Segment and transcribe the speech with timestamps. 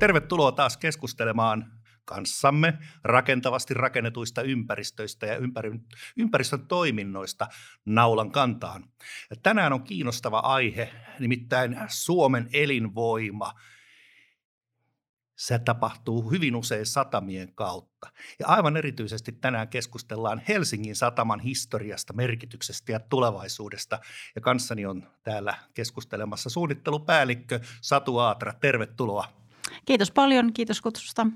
[0.00, 1.72] Tervetuloa taas keskustelemaan
[2.04, 5.36] kanssamme rakentavasti rakennetuista ympäristöistä ja
[6.16, 7.46] ympäristön toiminnoista
[7.84, 8.84] naulan kantaan.
[9.30, 13.52] Ja tänään on kiinnostava aihe, nimittäin Suomen elinvoima.
[15.36, 18.08] Se tapahtuu hyvin usein satamien kautta.
[18.38, 23.98] Ja aivan erityisesti tänään keskustellaan Helsingin sataman historiasta, merkityksestä ja tulevaisuudesta.
[24.34, 28.52] Ja kanssani on täällä keskustelemassa suunnittelupäällikkö Satu Aatra.
[28.52, 29.40] Tervetuloa.
[29.84, 31.26] Kiitos paljon, kiitos kutsusta.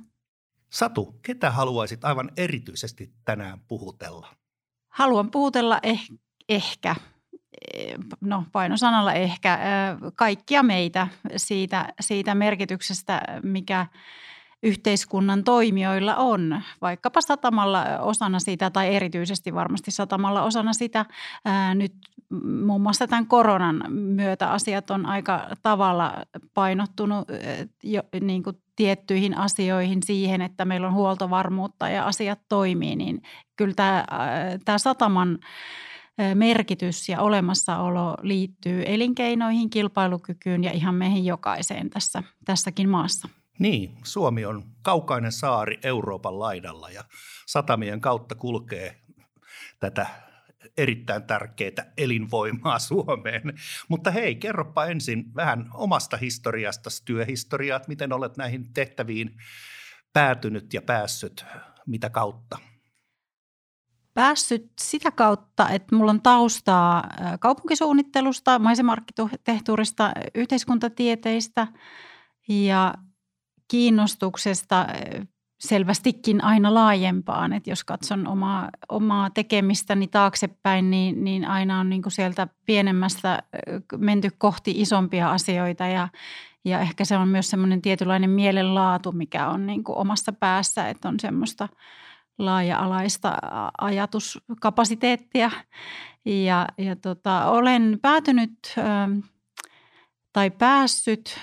[0.71, 4.29] Satu, ketä haluaisit aivan erityisesti tänään puhutella?
[4.89, 6.17] Haluan puhutella eh-
[6.49, 6.97] ehkä,
[8.21, 9.59] no painosanalla ehkä,
[10.15, 13.87] kaikkia meitä siitä, siitä merkityksestä, mikä
[14.63, 21.07] yhteiskunnan toimijoilla on, vaikkapa satamalla osana sitä tai erityisesti varmasti satamalla osana sitä.
[21.45, 21.93] Ää, nyt
[22.67, 26.15] muun muassa tämän koronan myötä asiat on aika tavalla
[26.55, 27.29] painottunut
[27.83, 33.23] jo, niin kuin tiettyihin asioihin siihen, että meillä on huoltovarmuutta ja asiat toimii, niin
[33.57, 34.05] kyllä tämä,
[34.65, 35.39] tämä sataman
[36.35, 43.29] merkitys ja olemassaolo liittyy elinkeinoihin, kilpailukykyyn ja ihan meihin jokaiseen tässä, tässäkin maassa.
[43.59, 47.05] Niin, Suomi on kaukainen saari Euroopan laidalla ja
[47.47, 48.97] satamien kautta kulkee
[49.81, 50.07] tätä
[50.77, 53.43] erittäin tärkeää elinvoimaa Suomeen.
[53.89, 59.37] Mutta hei, kerropa ensin vähän omasta historiasta, työhistoriaat, miten olet näihin tehtäviin
[60.13, 61.45] päätynyt ja päässyt,
[61.87, 62.59] mitä kautta?
[64.15, 67.09] Päässyt sitä kautta, että mulla on taustaa
[67.41, 71.67] kaupunkisuunnittelusta, maisemarkkitehtuurista, yhteiskuntatieteistä
[72.49, 72.95] ja
[73.69, 74.87] kiinnostuksesta
[75.69, 77.53] selvästikin aina laajempaan.
[77.53, 83.43] Että jos katson omaa, omaa tekemistäni taaksepäin, niin, niin aina on niin kuin sieltä pienemmästä
[83.97, 86.09] menty kohti isompia asioita ja,
[86.65, 91.09] ja ehkä se on myös semmoinen tietynlainen mielenlaatu, mikä on niin kuin omassa päässä, että
[91.09, 91.69] on semmoista
[92.39, 93.39] laaja-alaista
[93.79, 95.51] ajatuskapasiteettia.
[96.25, 98.75] Ja, ja tota, olen päätynyt
[100.33, 101.41] tai päässyt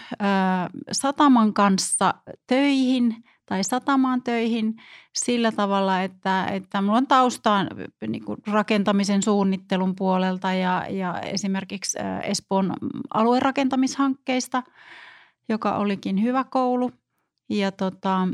[0.92, 2.14] sataman kanssa
[2.48, 3.16] töihin–
[3.46, 4.76] tai satamaan töihin
[5.14, 7.66] sillä tavalla, että, että minulla on taustaa
[8.08, 12.74] niin kuin rakentamisen suunnittelun puolelta ja, ja esimerkiksi Espoon
[13.14, 14.64] aluerakentamishankkeista,
[15.50, 16.92] joka olikin hyvä koulu.
[17.50, 18.28] Ja tota,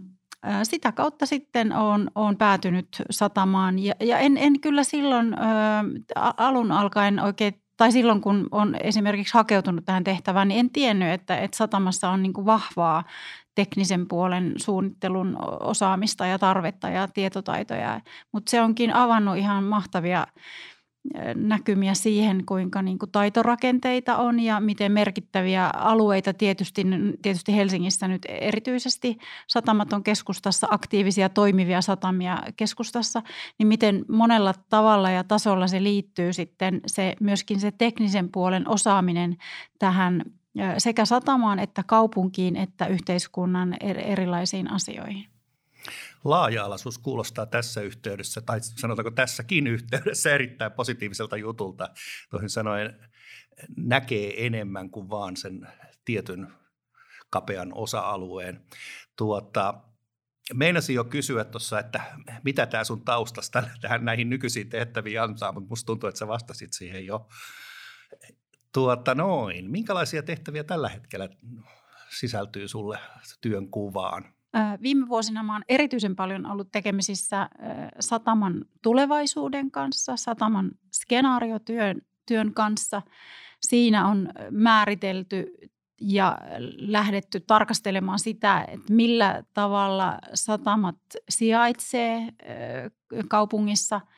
[0.64, 5.84] sitä kautta sitten olen, olen päätynyt satamaan ja, ja en, en kyllä silloin ä,
[6.38, 11.38] alun alkaen oikein tai silloin kun on esimerkiksi hakeutunut tähän tehtävään, niin en tiennyt, että,
[11.38, 13.04] että satamassa on niin vahvaa
[13.56, 18.02] teknisen puolen suunnittelun osaamista ja tarvetta ja tietotaitoja.
[18.32, 20.28] Mutta se onkin avannut ihan mahtavia
[21.36, 26.86] näkymiä siihen, kuinka niin kuin taitorakenteita on ja miten merkittäviä alueita tietysti,
[27.22, 29.18] tietysti Helsingissä nyt erityisesti
[29.48, 33.22] satamaton keskustassa, aktiivisia toimivia satamia keskustassa,
[33.60, 39.38] niin miten monella tavalla ja tasolla se liittyy sitten se, myöskin se teknisen puolen osaaminen
[39.80, 40.22] tähän
[40.78, 45.37] sekä satamaan että kaupunkiin että yhteiskunnan erilaisiin asioihin.
[46.24, 51.90] Laaja-alaisuus kuulostaa tässä yhteydessä, tai sanotaanko tässäkin yhteydessä erittäin positiiviselta jutulta.
[52.30, 53.10] Toisin sanoen
[53.78, 55.68] näkee enemmän kuin vaan sen
[56.06, 56.54] tietyn
[57.30, 58.66] kapean osa-alueen.
[59.16, 59.74] Tuota,
[60.54, 62.02] meinasin jo kysyä tuossa, että
[62.44, 66.74] mitä tämä sun taustasta tähän näihin nykyisiin tehtäviin antaa, mutta musta tuntuu, että sä vastasit
[66.74, 67.28] siihen jo.
[68.74, 71.30] Tuota noin, minkälaisia tehtäviä tällä hetkellä
[72.10, 73.00] sisältyy sulle
[73.42, 74.37] työn kuvaan?
[74.82, 77.50] Viime vuosina olen erityisen paljon ollut tekemisissä
[78.00, 83.02] sataman tulevaisuuden kanssa, sataman skenaariotyön työn kanssa.
[83.62, 85.54] Siinä on määritelty
[86.02, 86.38] ja
[86.78, 90.96] lähdetty tarkastelemaan sitä, että millä tavalla satamat
[91.30, 92.28] sijaitsee
[93.30, 94.02] kaupungissa–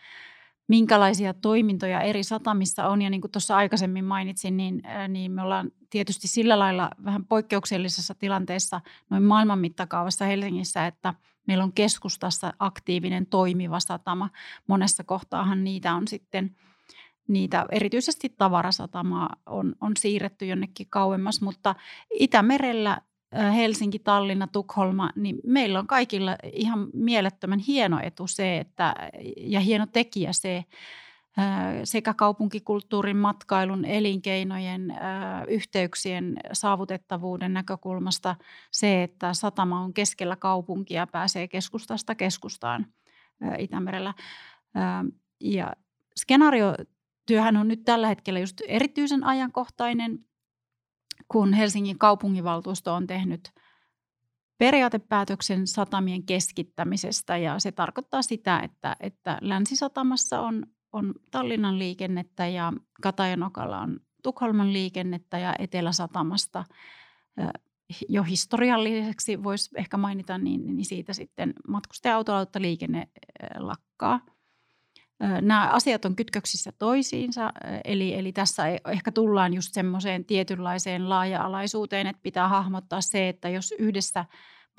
[0.69, 3.01] minkälaisia toimintoja eri satamissa on.
[3.01, 8.15] Ja niin kuin tuossa aikaisemmin mainitsin, niin, niin me ollaan tietysti sillä lailla vähän poikkeuksellisessa
[8.15, 11.13] tilanteessa noin maailman mittakaavassa Helsingissä, että
[11.47, 14.29] meillä on keskustassa aktiivinen toimiva satama.
[14.67, 16.55] Monessa kohtaahan niitä on sitten
[17.27, 21.75] niitä erityisesti tavarasatamaa on, on siirretty jonnekin kauemmas, mutta
[22.19, 23.01] Itämerellä
[23.55, 28.95] Helsinki, Tallinna, Tukholma, niin meillä on kaikilla ihan mielettömän hieno etu se, että,
[29.37, 30.65] ja hieno tekijä se,
[31.83, 34.93] sekä kaupunkikulttuurin, matkailun, elinkeinojen,
[35.47, 38.35] yhteyksien saavutettavuuden näkökulmasta
[38.71, 42.85] se, että satama on keskellä kaupunkia, pääsee keskustasta keskustaan
[43.57, 44.13] Itämerellä.
[45.39, 45.73] Ja
[46.19, 50.19] skenaariotyöhän on nyt tällä hetkellä just erityisen ajankohtainen
[51.27, 53.51] kun Helsingin kaupunginvaltuusto on tehnyt
[54.57, 62.73] periaatepäätöksen satamien keskittämisestä ja se tarkoittaa sitä, että, että Länsisatamassa on, on Tallinnan liikennettä ja
[63.01, 66.65] Katajanokalla on Tukholman liikennettä ja Eteläsatamasta
[68.09, 73.07] jo historialliseksi voisi ehkä mainita, niin, niin siitä sitten matkustaja-autolautta liikenne
[73.57, 74.19] lakkaa.
[75.41, 77.53] Nämä asiat on kytköksissä toisiinsa,
[77.83, 83.73] eli, eli tässä ehkä tullaan just semmoiseen tietynlaiseen laaja-alaisuuteen, että pitää hahmottaa se, että jos
[83.79, 84.25] yhdessä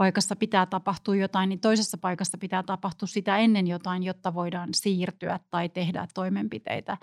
[0.00, 5.41] paikassa pitää tapahtua jotain, niin toisessa paikassa pitää tapahtua sitä ennen jotain, jotta voidaan siirtyä
[5.50, 6.97] tai tehdä toimenpiteitä.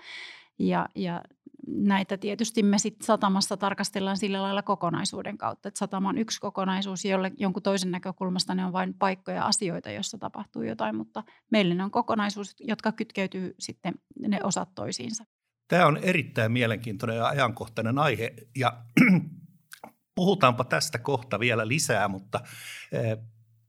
[0.58, 1.22] Ja, ja
[1.66, 7.04] näitä tietysti me sitten satamassa tarkastellaan sillä lailla kokonaisuuden kautta, että satama on yksi kokonaisuus,
[7.04, 11.84] jolle jonkun toisen näkökulmasta ne on vain paikkoja asioita, joissa tapahtuu jotain, mutta meille ne
[11.84, 13.94] on kokonaisuus, jotka kytkeytyy sitten
[14.28, 15.24] ne osat toisiinsa.
[15.68, 18.72] Tämä on erittäin mielenkiintoinen ja ajankohtainen aihe ja
[20.18, 22.40] puhutaanpa tästä kohta vielä lisää, mutta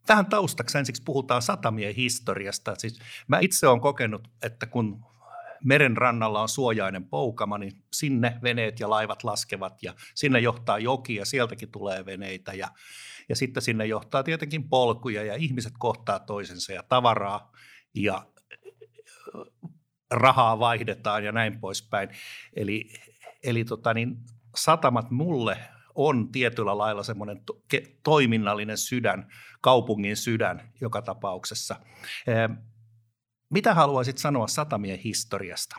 [0.06, 2.75] Tähän eh, taustaksi ensiksi puhutaan satamien historiasta.
[2.78, 5.06] Siis mä itse olen kokenut, että kun
[5.63, 11.16] meren rannalla on suojainen poukama, niin sinne veneet ja laivat laskevat ja sinne johtaa joki
[11.16, 12.68] ja sieltäkin tulee veneitä ja,
[13.30, 17.52] ja sitten sinne johtaa tietenkin polkuja ja ihmiset kohtaa toisensa ja tavaraa
[17.94, 18.25] ja
[20.12, 22.10] rahaa vaihdetaan ja näin poispäin.
[22.56, 22.94] Eli,
[23.44, 24.18] eli tota niin,
[24.56, 25.57] satamat mulle
[25.96, 27.62] on tietyllä lailla semmoinen to-
[28.04, 29.32] toiminnallinen sydän,
[29.62, 31.76] kaupungin sydän joka tapauksessa.
[33.50, 35.76] Mitä haluaisit sanoa satamien historiasta?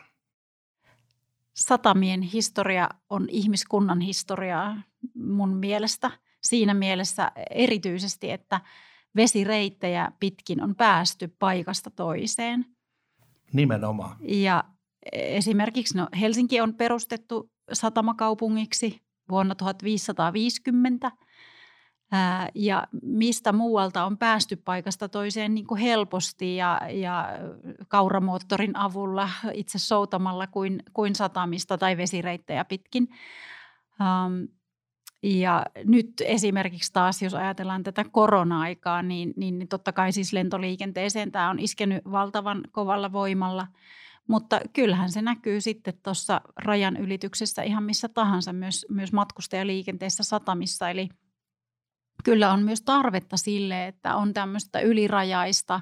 [1.53, 4.83] Satamien historia on ihmiskunnan historiaa
[5.15, 6.11] mun mielestä.
[6.41, 8.61] Siinä mielessä erityisesti, että
[9.15, 12.65] vesireittejä pitkin on päästy paikasta toiseen.
[13.53, 14.17] Nimenomaan.
[14.21, 14.63] Ja
[15.11, 21.11] esimerkiksi no, Helsinki on perustettu satamakaupungiksi vuonna 1550–
[22.55, 27.29] ja mistä muualta on päästy paikasta toiseen niin kuin helposti ja, ja
[27.87, 33.07] kauramoottorin avulla itse soutamalla kuin, kuin satamista tai vesireittejä pitkin.
[33.99, 34.47] Um,
[35.23, 41.49] ja nyt esimerkiksi taas, jos ajatellaan tätä korona-aikaa, niin, niin totta kai siis lentoliikenteeseen tämä
[41.49, 43.67] on iskenyt valtavan kovalla voimalla.
[44.31, 50.89] Mutta kyllähän se näkyy sitten tuossa rajan ylityksessä ihan missä tahansa, myös, myös matkustajaliikenteessä satamissa.
[50.89, 51.09] Eli–
[52.23, 55.81] kyllä on myös tarvetta sille, että on tämmöistä ylirajaista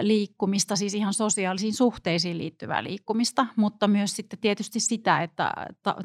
[0.00, 5.52] liikkumista, siis ihan sosiaalisiin suhteisiin liittyvää liikkumista, mutta myös sitten tietysti sitä, että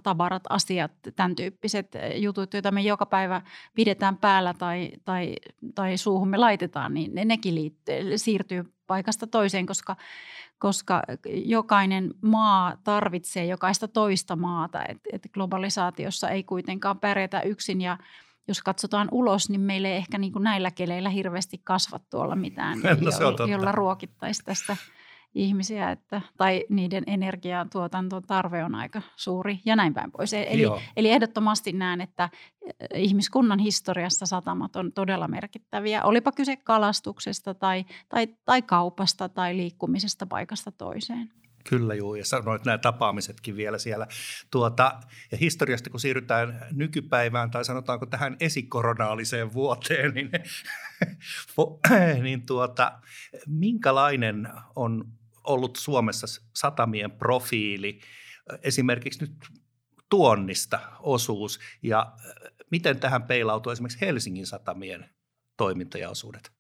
[0.04, 3.42] tavarat, asiat, tämän tyyppiset jutut, joita me joka päivä
[3.76, 5.36] pidetään päällä tai, tai,
[5.76, 9.96] tai suuhun me laitetaan, niin ne, nekin liittyy, siirtyy paikasta toiseen, koska,
[10.58, 11.04] koska
[11.46, 17.82] jokainen maa tarvitsee jokaista toista maata, että et globalisaatiossa ei kuitenkaan pärjätä yksin.
[17.82, 17.98] Ja–
[18.48, 22.80] jos katsotaan ulos, niin meillä ei ehkä niin kuin näillä keleillä hirveästi kasva tuolla mitään,
[22.84, 22.90] no,
[23.20, 24.78] jolla, jolla ruokittaisi tässä
[25.38, 30.34] ihmisiä, että, tai niiden energiatuotanton tarve on aika suuri ja näin päin pois.
[30.34, 30.64] Eli,
[30.98, 32.30] eli ehdottomasti näen, että
[32.64, 36.04] eh, ihmiskunnan historiassa satamat on todella merkittäviä.
[36.04, 41.32] Olipa kyse kalastuksesta tai, tai, tai kaupasta tai liikkumisesta paikasta toiseen.
[41.70, 44.08] Kyllä juu, ja sanoit nämä tapaamisetkin vielä siellä.
[44.52, 45.00] Tuota,
[45.32, 50.30] ja historiasta kun siirrytään nykypäivään tai sanotaanko tähän esikoronaaliseen vuoteen, niin,
[52.24, 53.00] niin tuota,
[53.48, 55.06] minkälainen on
[55.48, 58.00] ollut Suomessa satamien profiili,
[58.64, 59.34] esimerkiksi nyt
[60.10, 62.14] tuonnista osuus, ja
[62.72, 65.10] miten tähän peilautuu esimerkiksi Helsingin satamien
[65.58, 66.52] toiminta ja osuudet?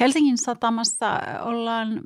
[0.00, 2.02] Helsingin satamassa ollaan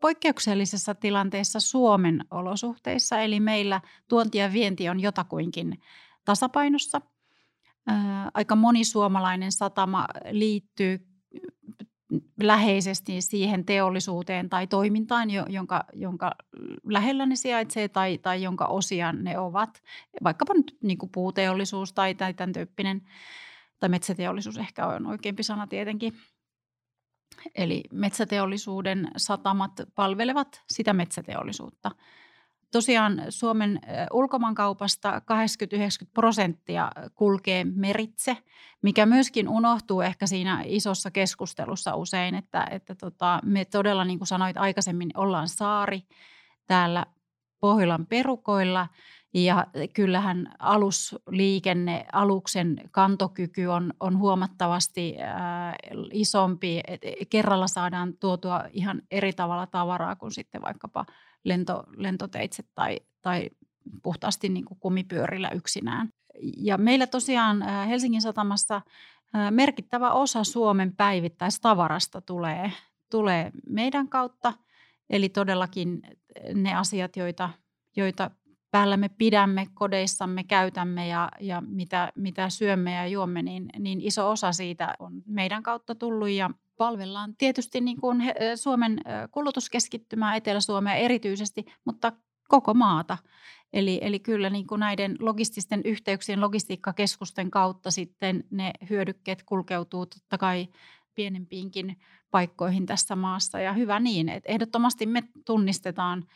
[0.00, 5.82] poikkeuksellisessa tilanteessa Suomen olosuhteissa, eli meillä tuonti ja vienti on jotakuinkin
[6.24, 7.00] tasapainossa.
[8.34, 11.06] Aika moni suomalainen satama liittyy
[12.42, 16.32] läheisesti siihen teollisuuteen tai toimintaan, jonka, jonka
[16.84, 19.82] lähellä ne sijaitsee tai, tai jonka osia ne ovat.
[20.24, 23.02] Vaikkapa nyt niin kuin puuteollisuus tai, tai tämän tyyppinen,
[23.80, 26.12] tai metsäteollisuus ehkä on oikeampi sana tietenkin–
[27.54, 31.90] Eli metsäteollisuuden satamat palvelevat sitä metsäteollisuutta.
[32.70, 33.80] Tosiaan Suomen
[34.12, 35.22] ulkomaankaupasta
[36.04, 38.36] 80-90 prosenttia kulkee meritse,
[38.82, 44.28] mikä myöskin unohtuu ehkä siinä isossa keskustelussa usein, että, että tota, me todella, niin kuin
[44.28, 46.02] sanoit aikaisemmin, ollaan saari
[46.66, 47.06] täällä
[47.60, 48.86] Pohjolan perukoilla–
[49.34, 55.76] ja kyllähän alusliikenne, aluksen kantokyky on, on huomattavasti ää,
[56.12, 56.80] isompi.
[56.88, 57.00] Et
[57.30, 61.06] kerralla saadaan tuotua ihan eri tavalla tavaraa kuin sitten vaikkapa
[61.44, 63.50] lento, lentoteitse tai, tai
[64.02, 66.08] puhtaasti niin kuin kumipyörillä yksinään.
[66.56, 68.82] Ja meillä tosiaan Helsingin satamassa
[69.50, 72.72] merkittävä osa Suomen päivittäistavarasta tulee,
[73.10, 74.52] tulee meidän kautta.
[75.10, 76.02] Eli todellakin
[76.54, 77.50] ne asiat, joita,
[77.96, 78.30] joita
[78.70, 84.30] päällä me pidämme, kodeissamme käytämme ja, ja mitä, mitä syömme ja juomme, niin, niin iso
[84.30, 88.22] osa siitä on meidän kautta tullut ja palvellaan tietysti niin kuin
[88.54, 92.12] Suomen kulutuskeskittymää, Etelä-Suomea erityisesti, mutta
[92.48, 93.18] koko maata.
[93.72, 100.38] Eli, eli kyllä niin kuin näiden logististen yhteyksien, logistiikkakeskusten kautta sitten ne hyödykkeet kulkeutuu totta
[100.38, 100.68] kai
[101.14, 101.96] pienempiinkin
[102.30, 103.60] paikkoihin tässä maassa.
[103.60, 106.26] Ja hyvä niin, että ehdottomasti me tunnistetaan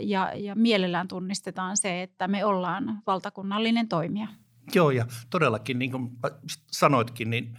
[0.00, 4.28] ja, ja mielellään tunnistetaan se, että me ollaan valtakunnallinen toimija.
[4.74, 6.10] Joo, ja todellakin, niin kuin
[6.70, 7.56] sanoitkin, niin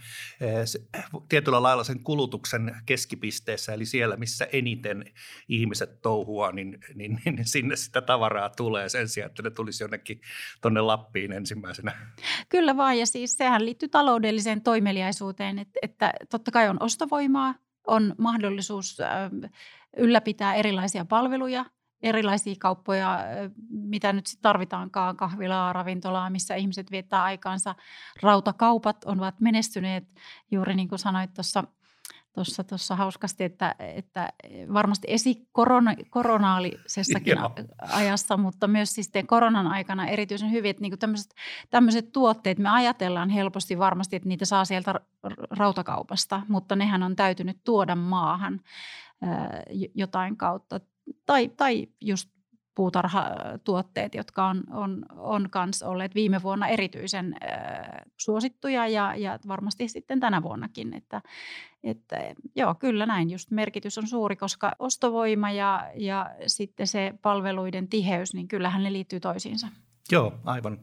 [0.64, 0.80] se,
[1.28, 5.04] tietyllä lailla sen kulutuksen keskipisteessä, eli siellä, missä eniten
[5.48, 10.20] ihmiset touhua, niin, niin, niin sinne sitä tavaraa tulee sen sijaan, että ne tulisi jonnekin
[10.60, 11.92] tuonne Lappiin ensimmäisenä.
[12.48, 17.54] Kyllä vaan, ja siis sehän liittyy taloudelliseen toimeliaisuuteen, että, että totta kai on ostovoimaa,
[17.86, 18.98] on mahdollisuus
[19.96, 21.64] ylläpitää erilaisia palveluja–
[22.02, 23.18] erilaisia kauppoja,
[23.70, 27.74] mitä nyt sit tarvitaankaan, kahvilaa, ravintolaa, missä ihmiset viettää aikaansa.
[28.22, 30.04] Rautakaupat ovat menestyneet,
[30.50, 31.64] juuri niin kuin sanoit tuossa
[32.32, 34.32] tuossa, tuossa hauskasti, että, että
[34.72, 37.38] varmasti esikoronaalisessakin
[37.92, 41.34] ajassa, mutta myös siis koronan aikana erityisen hyvin, että niin tämmöiset,
[41.70, 44.94] tämmöiset tuotteet, me ajatellaan helposti varmasti, että niitä saa sieltä
[45.50, 48.60] rautakaupasta, mutta nehän on täytynyt tuoda maahan
[49.94, 50.80] jotain kautta
[51.26, 52.30] tai, tai just
[52.74, 59.88] puutarhatuotteet, jotka on, on, on kans olleet viime vuonna erityisen äh, suosittuja ja, ja varmasti
[59.88, 60.94] sitten tänä vuonnakin.
[60.94, 61.22] Että,
[61.84, 62.16] että
[62.56, 63.30] joo, kyllä näin.
[63.30, 68.92] Just merkitys on suuri, koska ostovoima ja, ja sitten se palveluiden tiheys, niin kyllähän ne
[68.92, 69.68] liittyy toisiinsa.
[70.12, 70.78] Joo, aivan.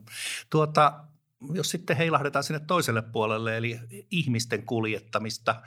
[0.50, 1.04] Tuota,
[1.52, 3.80] jos sitten heilahdetaan sinne toiselle puolelle, eli
[4.10, 5.54] ihmisten kuljettamista–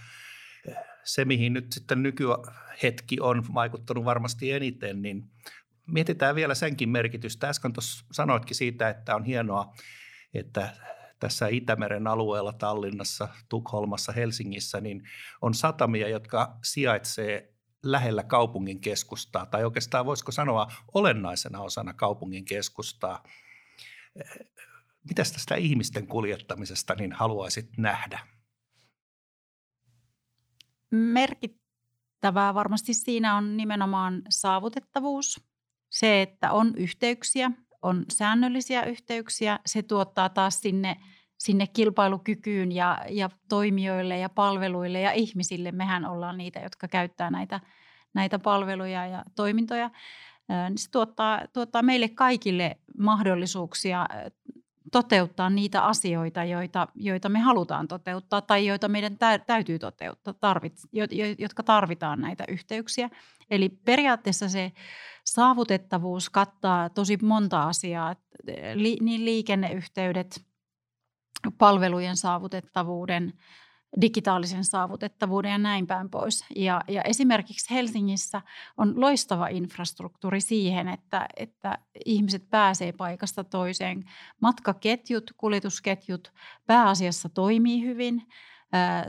[1.04, 5.24] se, mihin nyt sitten nykyhetki on vaikuttanut varmasti eniten, niin
[5.88, 7.50] mietitään vielä senkin merkitystä.
[7.50, 9.74] Äsken tuossa sanoitkin siitä, että on hienoa,
[10.34, 10.74] että
[11.20, 15.04] tässä Itämeren alueella, Tallinnassa, Tukholmassa, Helsingissä, niin
[15.42, 17.54] on satamia, jotka sijaitsee
[17.84, 23.24] lähellä kaupungin keskustaa, tai oikeastaan voisiko sanoa olennaisena osana kaupungin keskustaa.
[25.10, 28.20] Mitäs tästä ihmisten kuljettamisesta niin haluaisit nähdä?
[30.92, 35.44] Merkittävää varmasti siinä on nimenomaan saavutettavuus.
[35.90, 40.98] Se, että on yhteyksiä, on säännöllisiä yhteyksiä, se tuottaa taas sinne,
[41.38, 45.72] sinne kilpailukykyyn ja, ja toimijoille ja palveluille ja ihmisille.
[45.72, 47.60] Mehän ollaan niitä, jotka käyttää näitä,
[48.14, 49.90] näitä palveluja ja toimintoja.
[50.76, 54.08] Se tuottaa, tuottaa meille kaikille mahdollisuuksia
[54.92, 60.74] toteuttaa niitä asioita, joita, joita me halutaan toteuttaa tai joita meidän täytyy toteuttaa, tarvit,
[61.38, 63.10] jotka tarvitaan näitä yhteyksiä.
[63.50, 64.72] Eli periaatteessa se
[65.26, 68.16] saavutettavuus kattaa tosi monta asiaa,
[69.02, 70.46] niin liikenneyhteydet,
[71.58, 73.34] palvelujen saavutettavuuden,
[74.02, 76.46] digitaalisen saavutettavuuden ja näin päin pois.
[76.56, 78.42] Ja, ja esimerkiksi Helsingissä
[78.78, 84.06] on loistava infrastruktuuri siihen, että, että ihmiset pääsee paikasta toiseen.
[84.42, 86.34] Matkaketjut, kuljetusketjut
[86.68, 88.28] pääasiassa toimii hyvin.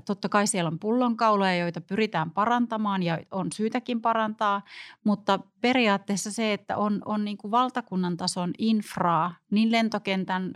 [0.05, 4.63] Totta kai siellä on pullonkauloja, joita pyritään parantamaan ja on syytäkin parantaa,
[5.05, 10.51] mutta periaatteessa se, että on, on niin kuin valtakunnan tason infraa niin lentokentän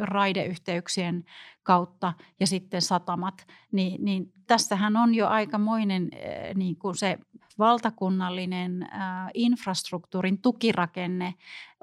[0.00, 1.24] raideyhteyksien
[1.62, 6.08] kautta ja sitten satamat, niin, niin tässähän on jo aikamoinen
[6.54, 7.18] niin kuin se
[7.58, 8.88] valtakunnallinen
[9.34, 11.34] infrastruktuurin tukirakenne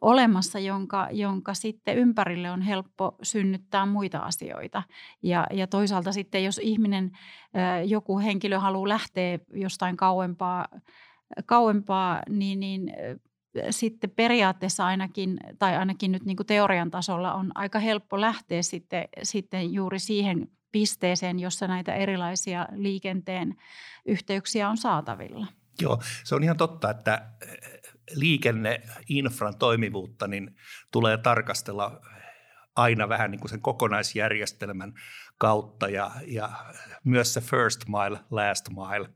[0.02, 4.84] olemassa, jonka, jonka sitten ympärille on helppo synnyttää muita asioita.
[5.24, 7.12] Ja, ja toisaalta sitten, jos ihminen,
[7.86, 10.68] joku henkilö haluaa lähteä jostain kauempaa,
[11.46, 12.94] kauempaa niin, niin
[13.70, 19.08] sitten periaatteessa ainakin, tai ainakin nyt niin kuin teorian tasolla on aika helppo lähteä sitten,
[19.24, 23.56] sitten juuri siihen pisteeseen, jossa näitä erilaisia liikenteen
[24.06, 25.48] yhteyksiä on saatavilla.
[25.82, 27.28] Joo, se on ihan totta, että
[28.16, 30.56] liikenneinfran toimivuutta niin
[30.92, 32.02] tulee tarkastella
[32.76, 34.94] aina vähän niin kuin sen kokonaisjärjestelmän
[35.38, 36.50] kautta ja, ja
[37.04, 39.10] myös se first mile, last mile.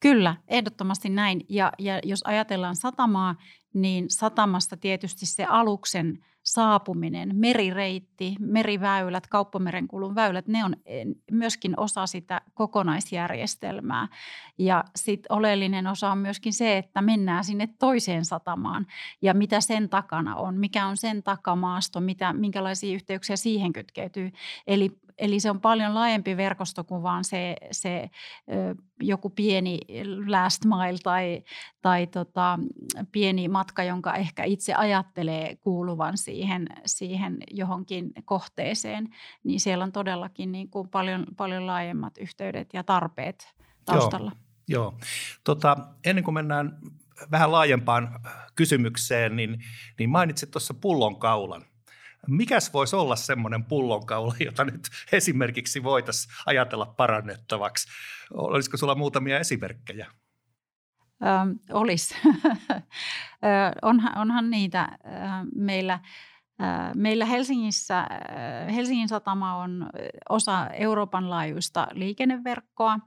[0.00, 1.40] Kyllä, ehdottomasti näin.
[1.48, 3.34] Ja, ja jos ajatellaan satamaa,
[3.74, 10.76] niin satamasta tietysti se aluksen saapuminen, merireitti, meriväylät, kauppamerenkulun väylät, ne on
[11.30, 14.08] myöskin osa sitä kokonaisjärjestelmää.
[14.58, 18.86] Ja sitten oleellinen osa on myöskin se, että mennään sinne toiseen satamaan
[19.22, 24.32] ja mitä sen takana on, mikä on sen takamaasto, mitä, minkälaisia yhteyksiä siihen kytkeytyy.
[24.66, 28.10] Eli Eli se on paljon laajempi verkosto kuin vaan se, se
[29.00, 29.78] joku pieni
[30.26, 31.42] last mile tai,
[31.82, 32.58] tai tota,
[33.12, 39.08] pieni matka, jonka ehkä itse ajattelee kuuluvan siihen, siihen johonkin kohteeseen.
[39.44, 43.54] Niin siellä on todellakin niin kuin paljon, paljon laajemmat yhteydet ja tarpeet
[43.84, 44.32] taustalla.
[44.68, 44.98] Joo, joo.
[45.44, 46.78] Tota, ennen kuin mennään
[47.30, 48.20] vähän laajempaan
[48.54, 49.58] kysymykseen, niin,
[49.98, 51.62] niin mainitsit tuossa pullonkaulan.
[52.28, 57.88] Mikäs voisi olla semmoinen pullonkaula, jota nyt esimerkiksi voitaisiin ajatella parannettavaksi?
[58.34, 60.06] Olisiko sulla muutamia esimerkkejä?
[61.26, 62.14] Ähm, olisi.
[63.82, 64.98] onhan, onhan niitä
[65.54, 66.00] meillä.
[66.94, 68.06] Meillä Helsingissä,
[68.74, 69.90] Helsingin satama on
[70.28, 72.98] osa Euroopan laajuista liikenneverkkoa,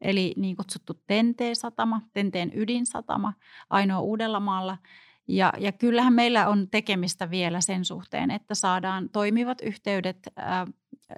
[0.00, 3.32] eli niin kutsuttu TENTE-satama, TENTEen ydinsatama,
[3.70, 4.78] ainoa Uudellamaalla–
[5.28, 10.66] ja, ja kyllähän meillä on tekemistä vielä sen suhteen, että saadaan toimivat yhteydet äh,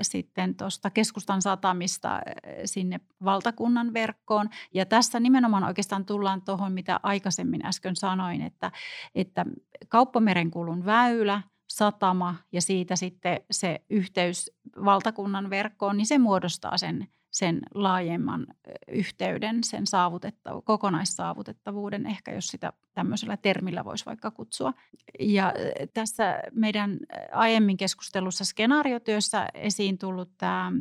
[0.03, 2.21] sitten tuosta keskustan satamista
[2.65, 4.49] sinne valtakunnan verkkoon.
[4.75, 8.73] Ja tässä nimenomaan oikeastaan tullaan tuohon, mitä aikaisemmin äsken sanoin, että,
[9.15, 9.45] että
[9.89, 14.53] kauppamerenkulun väylä, satama ja siitä sitten se yhteys
[14.85, 18.47] valtakunnan verkkoon, niin se muodostaa sen sen laajemman
[18.89, 24.73] yhteyden, sen saavutettav- kokonaissaavutettavuuden, ehkä jos sitä tämmöisellä termillä voisi vaikka kutsua.
[25.21, 25.53] Ja
[25.95, 26.99] tässä meidän
[27.33, 30.73] aiemmin keskustelussa skenaariotyössä esiin tullut tämä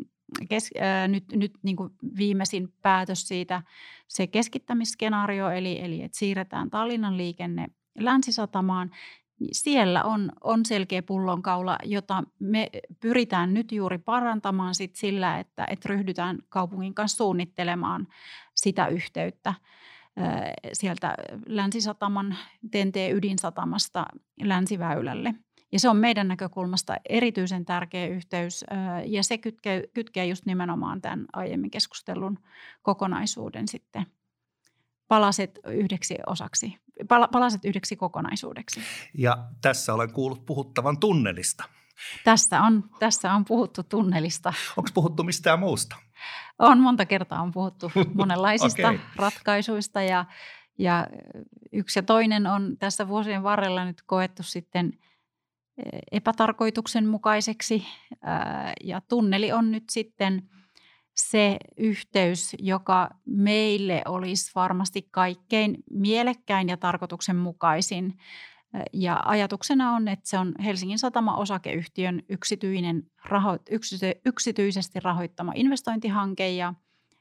[0.49, 3.63] kes, ää, nyt, nyt niin kuin viimeisin päätös siitä,
[4.07, 7.67] se keskittämisskenaario, eli, eli että siirretään Tallinnan liikenne
[7.99, 8.91] Länsisatamaan,
[9.51, 15.89] siellä on, on selkeä pullonkaula, jota me pyritään nyt juuri parantamaan sit sillä, että, että
[15.89, 18.07] ryhdytään kaupungin kanssa suunnittelemaan
[18.55, 19.53] sitä yhteyttä
[20.73, 21.15] sieltä
[21.45, 22.35] Länsisataman,
[22.71, 24.05] TNT-ydinsatamasta
[24.43, 25.33] Länsiväylälle.
[25.71, 28.65] Ja se on meidän näkökulmasta erityisen tärkeä yhteys
[29.05, 32.39] ja se kytkee, kytkee just nimenomaan tämän aiemmin keskustelun
[32.81, 34.05] kokonaisuuden sitten
[35.07, 36.77] palaset yhdeksi osaksi,
[37.31, 38.81] palaset yhdeksi kokonaisuudeksi.
[39.17, 41.63] Ja tässä olen kuullut puhuttavan tunnelista.
[42.23, 44.53] Tässä on, tässä on puhuttu tunnelista.
[44.77, 45.95] Onko puhuttu mistään muusta?
[46.59, 48.99] On, monta kertaa on puhuttu monenlaisista okay.
[49.15, 50.25] ratkaisuista ja,
[50.77, 51.07] ja
[51.71, 54.93] yksi ja toinen on tässä vuosien varrella nyt koettu sitten
[56.11, 57.85] epätarkoituksenmukaiseksi
[58.83, 60.41] ja tunneli on nyt sitten–
[61.15, 68.17] se yhteys, joka meille olisi varmasti kaikkein mielekkäin ja tarkoituksenmukaisin.
[68.93, 76.49] Ja ajatuksena on, että se on Helsingin satama osakeyhtiön yksityinen, raho, yksity, yksityisesti rahoittama investointihanke
[76.49, 76.73] ja,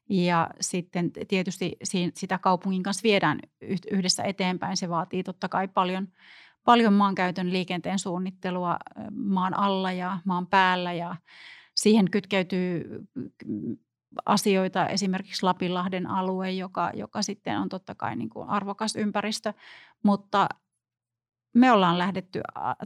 [0.09, 1.76] ja sitten tietysti
[2.14, 3.38] sitä kaupungin kanssa viedään
[3.90, 4.76] yhdessä eteenpäin.
[4.76, 6.09] Se vaatii totta kai paljon,
[6.64, 8.76] paljon maankäytön liikenteen suunnittelua
[9.11, 11.16] maan alla ja maan päällä ja
[11.74, 12.84] siihen kytkeytyy
[14.26, 19.52] asioita, esimerkiksi Lapinlahden alue, joka, joka sitten on totta kai niin kuin arvokas ympäristö,
[20.02, 20.48] mutta
[21.54, 22.40] me ollaan lähdetty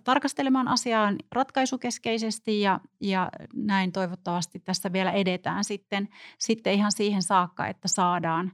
[0.04, 7.66] tarkastelemaan asiaa ratkaisukeskeisesti ja, ja näin toivottavasti tässä vielä edetään sitten, sitten ihan siihen saakka,
[7.66, 8.52] että saadaan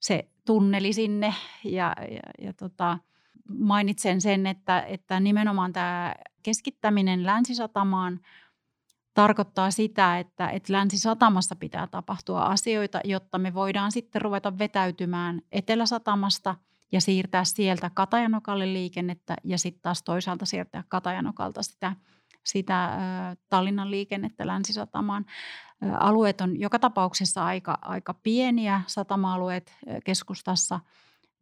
[0.00, 1.34] se tunneli sinne.
[1.64, 2.98] Ja, ja, ja tota,
[3.58, 8.20] mainitsen sen, että, että nimenomaan tämä keskittäminen länsisatamaan–
[9.20, 16.54] tarkoittaa sitä, että, että Länsi-satamassa pitää tapahtua asioita, jotta me voidaan sitten ruveta vetäytymään Etelä-satamasta
[16.92, 21.96] ja siirtää sieltä Katajanokalle liikennettä ja sitten taas toisaalta siirtää Katajanokalta sitä,
[22.44, 22.98] sitä äh,
[23.48, 25.26] Tallinnan liikennettä Länsi-satamaan.
[25.84, 30.80] Äh, alueet on joka tapauksessa aika, aika pieniä, satama-alueet äh, keskustassa,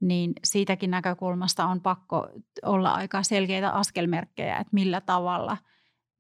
[0.01, 2.29] niin siitäkin näkökulmasta on pakko
[2.65, 5.57] olla aika selkeitä askelmerkkejä, että millä tavalla–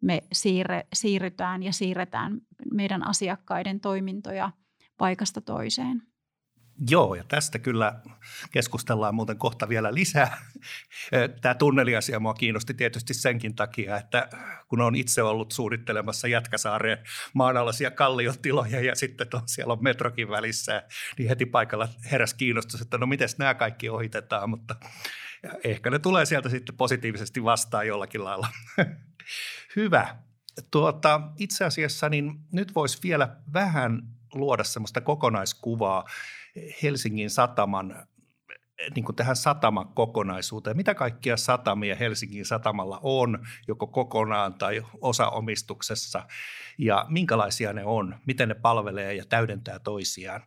[0.00, 2.40] me siirre, siirrytään ja siirretään
[2.72, 4.50] meidän asiakkaiden toimintoja
[4.98, 6.02] paikasta toiseen.
[6.90, 8.00] Joo, ja tästä kyllä
[8.50, 10.38] keskustellaan muuten kohta vielä lisää.
[11.40, 14.28] Tämä tunneliasia mua kiinnosti tietysti senkin takia, että
[14.68, 16.98] kun on itse ollut suunnittelemassa Jätkäsaareen
[17.34, 20.82] maanalaisia kalliotiloja ja sitten on, siellä on metrokin välissä,
[21.18, 24.76] niin heti paikalla heräs kiinnostus, että no miten nämä kaikki ohitetaan, mutta
[25.64, 28.48] ehkä ne tulee sieltä sitten positiivisesti vastaan jollakin lailla.
[29.76, 30.16] Hyvä.
[30.70, 34.02] Tuota, itse asiassa niin nyt voisi vielä vähän
[34.34, 36.04] luoda semmoista kokonaiskuvaa
[36.82, 38.06] Helsingin sataman
[38.94, 40.76] niin kuin tähän satamakokonaisuuteen.
[40.76, 46.26] Mitä kaikkia satamia Helsingin satamalla on, joko kokonaan tai osaomistuksessa,
[46.78, 50.42] ja minkälaisia ne on, miten ne palvelee ja täydentää toisiaan?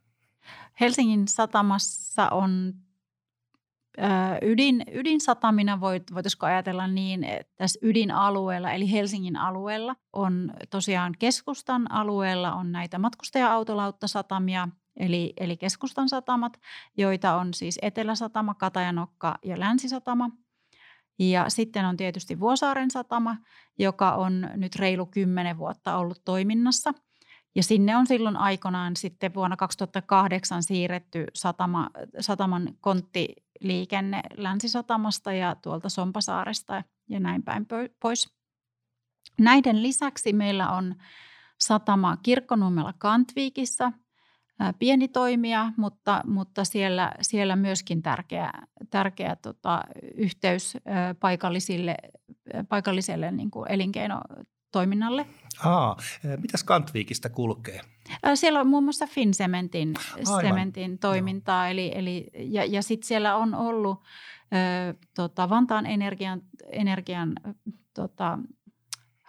[0.79, 2.73] Helsingin satamassa on
[4.41, 11.91] ydin, ydinsatamina voit, voitaisiko ajatella niin, että tässä ydinalueella eli Helsingin alueella on tosiaan keskustan
[11.91, 16.59] alueella on näitä matkustaja-autolauttasatamia– eli, eli keskustan satamat,
[16.97, 20.29] joita on siis Eteläsatama, Katajanokka ja Länsisatama.
[21.19, 23.37] Ja sitten on tietysti Vuosaaren satama,
[23.79, 26.93] joka on nyt reilu kymmenen vuotta ollut toiminnassa.
[27.55, 32.69] Ja sinne on silloin aikanaan sitten vuonna 2008 siirretty satama, sataman
[33.61, 37.65] konttiliikenne Länsisatamasta ja tuolta Sompasaaresta ja näin päin
[37.99, 38.29] pois.
[39.39, 40.95] Näiden lisäksi meillä on
[41.59, 43.91] satama Kirkkonummella Kantviikissa–
[44.79, 48.51] pieni toimija, mutta, mutta siellä, siellä myöskin tärkeä,
[48.89, 49.81] tärkeä tota,
[50.15, 50.77] yhteys
[51.19, 51.95] paikallisille,
[52.69, 53.71] paikalliselle niin kuin
[54.71, 55.25] elinkeinotoiminnalle.
[55.65, 55.97] Aa,
[56.37, 57.81] mitäs Kantviikista kulkee?
[58.35, 59.93] Siellä on muun muassa Finsementin
[60.41, 64.03] sementin toimintaa, eli, eli, ja, ja sitten siellä on ollut
[64.53, 67.35] ö, tota, Vantaan energian, energian
[67.93, 68.39] tota,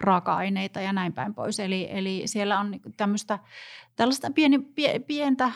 [0.00, 1.61] raaka-aineita ja näin päin pois.
[1.61, 3.38] Eli, eli siellä on niinku tämmöistä,
[3.96, 4.59] tällaista pieni,
[5.07, 5.52] pientä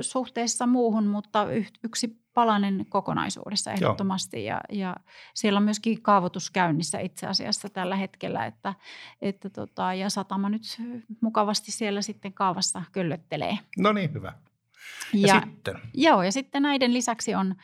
[0.00, 1.46] suhteessa muuhun, mutta
[1.84, 4.44] yksi palanen kokonaisuudessa ehdottomasti.
[4.44, 4.96] Ja, ja
[5.34, 8.74] siellä on myöskin kaavoitus käynnissä itse asiassa tällä hetkellä, että,
[9.22, 10.62] että tota, ja satama nyt
[11.20, 13.58] mukavasti siellä sitten kaavassa köllöttelee.
[13.78, 14.32] No niin, hyvä.
[15.12, 15.74] Ja, ja sitten?
[15.94, 17.54] Joo, ja sitten näiden lisäksi on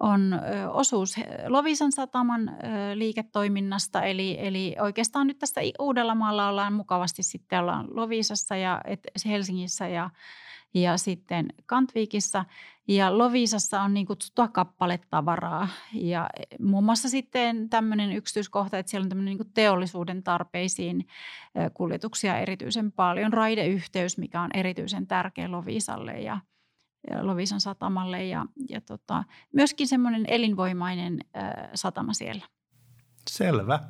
[0.00, 0.40] on
[0.72, 2.56] osuus Lovisan sataman
[2.94, 4.02] liiketoiminnasta.
[4.02, 8.80] Eli, eli oikeastaan nyt tässä Uudellamaalla ollaan mukavasti sitten ollaan Lovisassa ja
[9.26, 10.10] Helsingissä ja,
[10.82, 12.44] ja sitten Kantviikissa.
[12.88, 19.08] Ja Lovisassa on niin kutsuttua kappaletavaraa ja muun muassa sitten tämmöinen yksityiskohta, että siellä on
[19.08, 21.06] tämmöinen niin teollisuuden tarpeisiin
[21.74, 23.32] kuljetuksia erityisen paljon.
[23.32, 26.40] Raideyhteys, mikä on erityisen tärkeä Lovisalle ja–
[27.20, 31.18] Lovisan satamalle ja, ja tota, myöskin semmoinen elinvoimainen
[31.74, 32.44] satama siellä.
[33.30, 33.80] Selvä.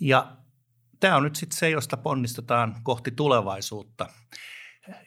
[0.00, 0.36] Ja
[1.00, 4.08] tämä on nyt sitten se, josta ponnistetaan kohti tulevaisuutta.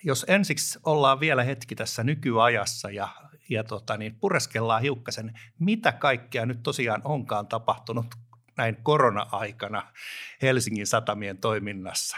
[0.03, 3.09] Jos ensiksi ollaan vielä hetki tässä nykyajassa ja,
[3.49, 8.05] ja tota, niin pureskellaan hiukkasen, mitä kaikkea nyt tosiaan onkaan tapahtunut
[8.57, 9.93] näin korona-aikana
[10.41, 12.17] Helsingin satamien toiminnassa?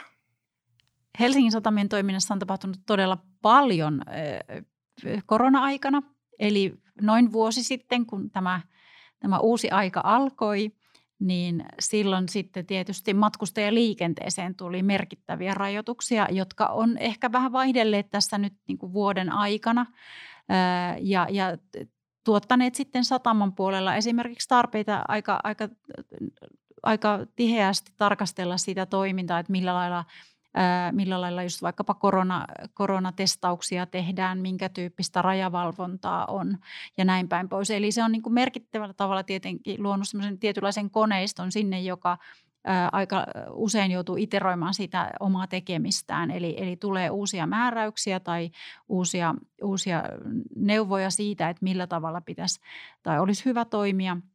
[1.19, 4.02] Helsingin satamien toiminnassa on tapahtunut todella paljon
[5.26, 6.02] korona-aikana,
[6.39, 8.62] eli noin vuosi sitten, kun tämä,
[9.19, 10.72] tämä uusi aika alkoi,
[11.19, 18.53] niin silloin sitten tietysti matkustajaliikenteeseen tuli merkittäviä rajoituksia, jotka on ehkä vähän vaihdelleet tässä nyt
[18.67, 19.86] niin kuin vuoden aikana
[21.01, 21.58] ja, ja
[22.23, 25.69] tuottaneet sitten sataman puolella esimerkiksi tarpeita aika, aika,
[26.84, 30.05] aika tiheästi tarkastella sitä toimintaa, että millä lailla–
[30.91, 36.57] millä lailla just vaikkapa korona, koronatestauksia tehdään, minkä tyyppistä rajavalvontaa on
[36.97, 37.71] ja näin päin pois.
[37.71, 40.07] Eli se on niin kuin merkittävällä tavalla tietenkin luonut
[40.39, 42.17] tietynlaisen koneiston sinne, joka
[42.91, 46.31] aika usein joutuu iteroimaan sitä omaa tekemistään.
[46.31, 48.51] Eli, eli tulee uusia määräyksiä tai
[48.89, 50.03] uusia, uusia
[50.55, 52.62] neuvoja siitä, että millä tavalla pitäisi
[53.03, 54.17] tai olisi hyvä toimia–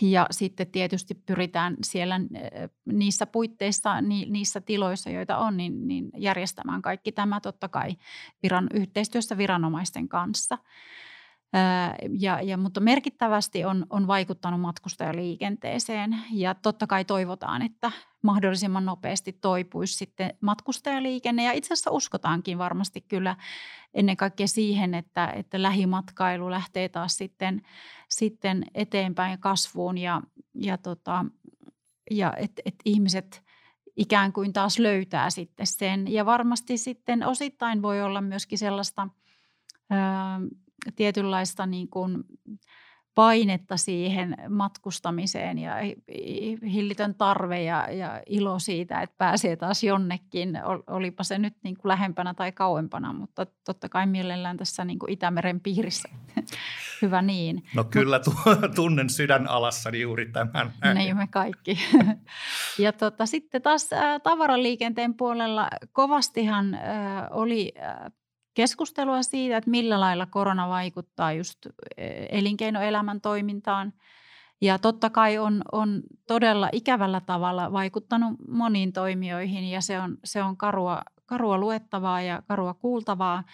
[0.00, 2.20] ja sitten tietysti pyritään siellä
[2.84, 7.96] niissä puitteissa, niissä tiloissa, joita on, niin, niin järjestämään kaikki tämä totta kai
[8.42, 10.58] viran, yhteistyössä viranomaisten kanssa.
[12.18, 19.32] Ja, ja, mutta merkittävästi on, on vaikuttanut matkustajaliikenteeseen ja totta kai toivotaan, että mahdollisimman nopeasti
[19.32, 21.44] toipuisi sitten matkustajaliikenne.
[21.44, 23.36] Ja itse asiassa uskotaankin varmasti kyllä
[23.94, 27.62] ennen kaikkea siihen, että, että lähimatkailu lähtee taas sitten,
[28.08, 30.22] sitten eteenpäin kasvuun ja,
[30.54, 31.24] ja, tota,
[32.10, 33.42] ja että et ihmiset
[33.96, 36.12] ikään kuin taas löytää sitten sen.
[36.12, 39.08] Ja varmasti sitten osittain voi olla myöskin sellaista
[40.96, 42.24] tietynlaista niin kuin
[43.14, 45.74] painetta siihen matkustamiseen ja
[46.72, 51.88] hillitön tarve ja, ja ilo siitä, että pääsee taas jonnekin, olipa se nyt niin kuin
[51.88, 56.08] lähempänä tai kauempana, mutta totta kai mielellään tässä niin kuin Itämeren piirissä.
[57.02, 57.62] Hyvä niin.
[57.76, 58.20] No kyllä
[58.74, 60.72] tunnen sydän alassani juuri tämän.
[60.94, 61.78] Niin me kaikki.
[62.78, 63.90] ja tota, sitten taas
[64.22, 66.78] tavaraliikenteen puolella kovastihan
[67.30, 67.72] oli
[68.54, 73.92] keskustelua siitä, että millä lailla korona vaikuttaa just e, elinkeinoelämän toimintaan.
[74.60, 80.42] Ja totta kai on, on todella ikävällä tavalla vaikuttanut moniin toimijoihin ja se on, se
[80.42, 83.44] on karua, karua luettavaa ja karua kuultavaa.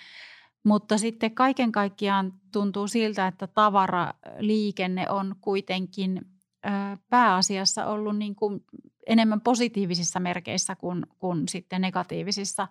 [0.65, 6.21] mutta sitten kaiken kaikkiaan tuntuu siltä, että tavaraliikenne on kuitenkin
[7.11, 8.65] pääasiassa ollut niin kuin
[9.07, 12.69] enemmän positiivisissa merkeissä kuin, kuin sitten negatiivisissa,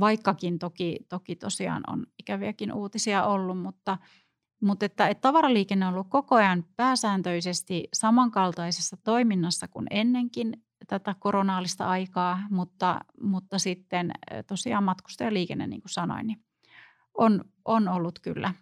[0.00, 3.98] vaikkakin toki, toki tosiaan on ikäviäkin uutisia ollut, mutta,
[4.62, 11.88] mutta että, että tavaraliikenne on ollut koko ajan pääsääntöisesti samankaltaisessa toiminnassa kuin ennenkin tätä koronaalista
[11.88, 14.12] aikaa, mutta, mutta sitten
[14.46, 16.44] tosiaan matkustajaliikenne, niin kuin sanoin, niin
[17.18, 18.54] on, on ollut kyllä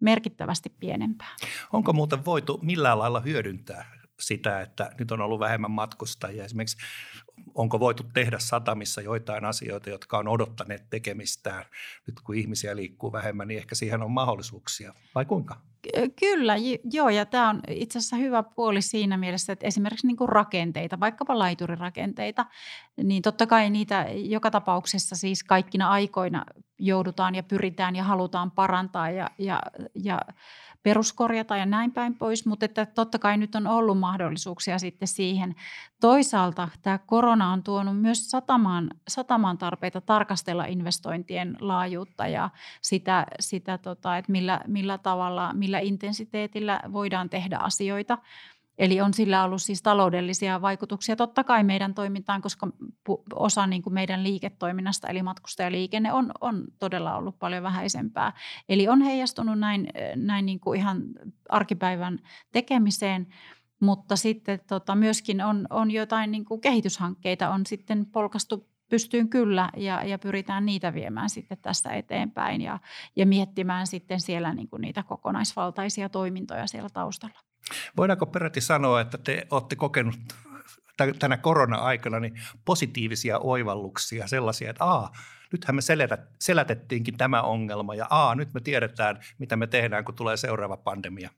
[0.00, 1.36] merkittävästi pienempää.
[1.72, 6.44] Onko muuten voitu millään lailla hyödyntää sitä, että nyt on ollut vähemmän matkustajia.
[6.44, 6.76] Esimerkiksi
[7.54, 11.64] onko voitu tehdä satamissa joitain asioita, jotka on odottaneet tekemistään.
[12.06, 14.94] Nyt kun ihmisiä liikkuu vähemmän, niin ehkä siihen on mahdollisuuksia.
[15.14, 15.56] Vai kuinka?
[16.20, 16.54] Kyllä,
[16.92, 21.38] joo, ja tämä on itse asiassa hyvä puoli siinä mielessä, että esimerkiksi niin rakenteita, vaikkapa
[21.38, 22.46] laiturirakenteita,
[22.96, 26.44] niin totta kai niitä joka tapauksessa siis kaikkina aikoina
[26.78, 29.62] joudutaan ja pyritään ja halutaan parantaa ja, ja,
[29.94, 30.20] ja
[30.82, 35.54] peruskorjata ja näin päin pois, mutta että totta kai nyt on ollut mahdollisuuksia sitten siihen.
[36.00, 43.78] Toisaalta tämä korona on tuonut myös satamaan, satamaan tarpeita tarkastella investointien laajuutta ja sitä, sitä
[43.78, 48.18] tota, että millä, millä tavalla, millä intensiteetillä voidaan tehdä asioita.
[48.78, 52.68] Eli on sillä ollut siis taloudellisia vaikutuksia totta kai meidän toimintaan, koska
[53.34, 58.32] osa niin kuin meidän liiketoiminnasta eli matkustajaliikenne on, on todella ollut paljon vähäisempää.
[58.68, 61.02] Eli on heijastunut näin, näin niin kuin ihan
[61.48, 62.18] arkipäivän
[62.52, 63.26] tekemiseen,
[63.80, 69.70] mutta sitten tota, myöskin on, on jotain niin kuin kehityshankkeita on sitten polkastu pystyyn kyllä
[69.76, 72.78] ja, ja pyritään niitä viemään sitten tästä eteenpäin ja,
[73.16, 77.51] ja miettimään sitten siellä niin kuin niitä kokonaisvaltaisia toimintoja siellä taustalla.
[77.96, 80.14] Voidaanko peräti sanoa, että te olette kokenut
[81.18, 85.12] tänä korona-aikana niin positiivisia oivalluksia, sellaisia, että aa,
[85.52, 85.82] nythän me
[86.38, 91.30] selätettiinkin tämä ongelma ja aa, nyt me tiedetään, mitä me tehdään, kun tulee seuraava pandemia?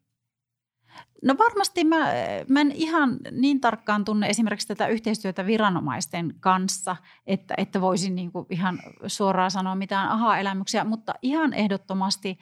[1.22, 2.06] No varmasti mä,
[2.48, 8.32] mä en ihan niin tarkkaan tunne esimerkiksi tätä yhteistyötä viranomaisten kanssa, että, että voisin niin
[8.32, 12.38] kuin ihan suoraan sanoa mitään aha-elämyksiä, mutta ihan ehdottomasti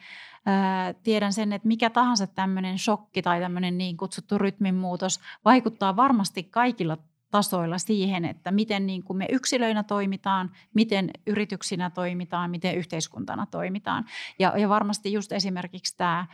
[1.03, 6.97] tiedän sen, että mikä tahansa tämmöinen shokki tai tämmöinen niin kutsuttu rytminmuutos vaikuttaa varmasti kaikilla
[7.33, 14.05] tasoilla siihen, että miten niin kuin me yksilöinä toimitaan, miten yrityksinä toimitaan, miten yhteiskuntana toimitaan.
[14.39, 16.27] Ja, ja varmasti just esimerkiksi tämä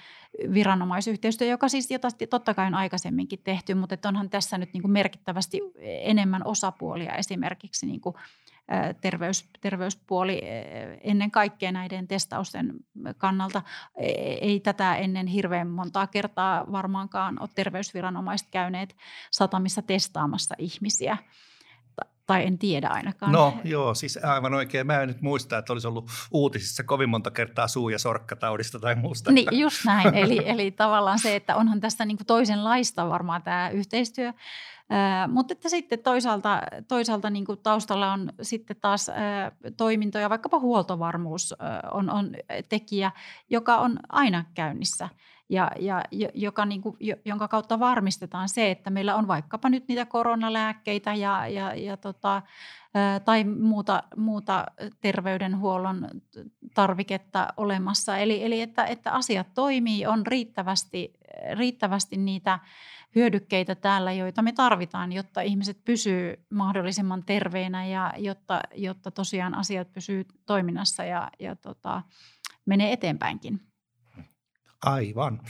[0.54, 4.92] viranomaisyhteistyö, joka siis jota totta kai on aikaisemminkin tehty, mutta onhan tässä nyt niin kuin
[4.92, 8.16] merkittävästi enemmän osapuolia esimerkiksi niin kuin
[9.02, 10.42] terveys, terveyspuoli
[11.02, 12.74] ennen kaikkea näiden testausten
[13.18, 13.62] kannalta.
[13.96, 14.08] E,
[14.42, 18.96] ei tätä ennen hirveän montaa kertaa varmaankaan ole terveysviranomaiset käyneet
[19.32, 21.18] satamissa testaamassa ihmisiä
[22.30, 23.32] tai en tiedä ainakaan.
[23.32, 24.88] No joo, siis aivan oikein.
[24.88, 28.96] Mä en nyt muista, että olisi ollut uutisissa kovin monta kertaa suu- ja sorkkataudista tai
[28.96, 29.32] muusta.
[29.32, 30.16] Niin, just näin.
[30.16, 34.34] Eli, eli tavallaan se, että onhan tässä niin toisenlaista varmaan tämä yhteistyö.
[35.28, 39.12] Mutta että sitten toisaalta, toisaalta niin taustalla on sitten taas
[39.78, 41.56] toimintoja, vaikkapa huoltovarmuus
[41.92, 42.32] on, on
[42.70, 43.12] tekijä,
[43.50, 45.10] joka on aina käynnissä
[45.50, 50.06] ja, ja joka, niin kuin, jonka kautta varmistetaan se, että meillä on vaikkapa nyt niitä
[50.06, 52.42] koronalääkkeitä ja, ja, ja tota,
[53.26, 54.66] tai muuta, muuta
[55.02, 56.08] terveydenhuollon
[56.74, 58.18] tarviketta olemassa.
[58.18, 61.14] Eli, eli että, että asiat toimii, on riittävästi,
[61.54, 62.60] riittävästi niitä
[63.16, 69.94] hyödykkeitä täällä, joita me tarvitaan, jotta ihmiset pysyy mahdollisimman terveinä ja jotta, jotta tosiaan asiat
[69.94, 72.02] pysyy toiminnassa ja, ja tota,
[72.66, 73.69] menee eteenpäinkin.
[74.82, 75.42] Aivan.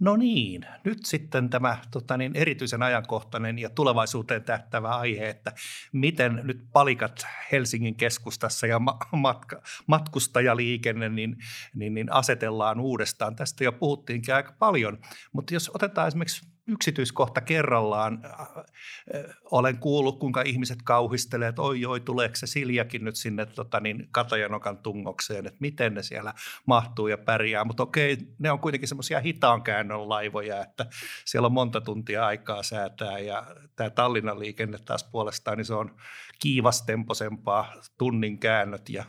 [0.00, 5.52] No niin, nyt sitten tämä tota niin, erityisen ajankohtainen ja tulevaisuuteen tähtävä aihe, että
[5.92, 8.80] miten nyt palikat Helsingin keskustassa ja
[9.12, 11.36] matka, matkustajaliikenne niin,
[11.74, 13.36] niin, niin asetellaan uudestaan.
[13.36, 14.98] Tästä jo puhuttiinkin aika paljon,
[15.32, 18.20] mutta jos otetaan esimerkiksi yksityiskohta kerrallaan.
[18.24, 23.46] Äh, äh, olen kuullut, kuinka ihmiset kauhistelee, että oi oi, tuleeko se Siljakin nyt sinne
[23.46, 26.34] tota, niin, Katajanokan tungokseen, että miten ne siellä
[26.66, 27.64] mahtuu ja pärjää.
[27.64, 30.86] Mutta okei, ne on kuitenkin semmoisia hitaan käännön laivoja, että
[31.24, 35.96] siellä on monta tuntia aikaa säätää ja tämä Tallinnan liikenne taas puolestaan, niin se on
[36.40, 39.04] kiivastemposempaa tunnin käännöt ja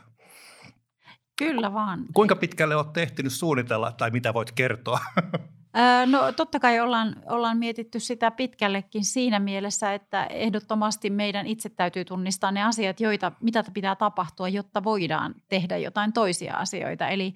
[1.36, 2.04] Kyllä vaan.
[2.14, 5.00] Kuinka pitkälle olet tehtynyt suunnitella tai mitä voit kertoa?
[6.06, 12.04] No totta kai ollaan, ollaan mietitty sitä pitkällekin siinä mielessä, että ehdottomasti meidän itse täytyy
[12.04, 17.08] tunnistaa ne asiat, joita, mitä pitää tapahtua, jotta voidaan tehdä jotain toisia asioita.
[17.08, 17.34] Eli,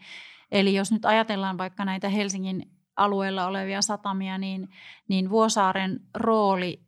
[0.53, 4.69] eli jos nyt ajatellaan vaikka näitä Helsingin alueella olevia satamia, niin,
[5.09, 6.86] niin Vuosaaren rooli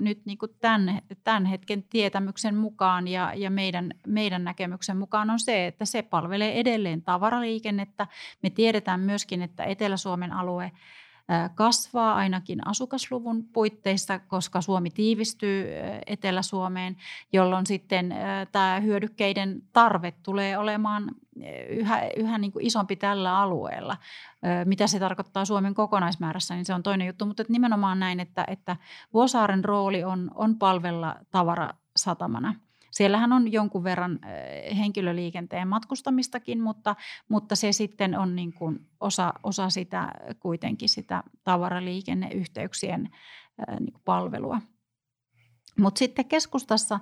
[0.00, 5.40] nyt niin kuin tämän, tämän hetken tietämyksen mukaan ja, ja meidän, meidän näkemyksen mukaan on
[5.40, 8.06] se, että se palvelee edelleen tavaraliikennettä.
[8.42, 10.72] Me tiedetään myöskin, että Etelä-Suomen alue
[11.54, 15.66] kasvaa ainakin asukasluvun puitteissa, koska Suomi tiivistyy
[16.06, 16.96] Etelä-Suomeen,
[17.32, 18.14] jolloin sitten
[18.52, 21.10] tämä hyödykkeiden tarve tulee olemaan
[21.68, 23.96] yhä, yhä niin kuin isompi tällä alueella.
[24.64, 28.76] Mitä se tarkoittaa Suomen kokonaismäärässä, niin se on toinen juttu, mutta nimenomaan näin, että, että
[29.14, 32.54] Vuosaaren rooli on, on palvella tavarasatamana–
[33.00, 34.18] Siellähän on jonkun verran
[34.78, 36.96] henkilöliikenteen matkustamistakin, mutta,
[37.28, 43.08] mutta se sitten on niin kuin osa, osa sitä kuitenkin sitä tavaraliikenneyhteyksien
[43.80, 44.60] niin kuin palvelua.
[45.78, 47.00] Mutta sitten keskustassa